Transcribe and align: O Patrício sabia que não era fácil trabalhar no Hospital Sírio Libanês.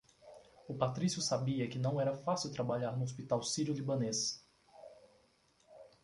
O 0.67 0.73
Patrício 0.73 1.21
sabia 1.21 1.67
que 1.69 1.77
não 1.77 2.01
era 2.01 2.15
fácil 2.15 2.51
trabalhar 2.51 2.97
no 2.97 3.03
Hospital 3.03 3.43
Sírio 3.43 3.71
Libanês. 3.71 4.43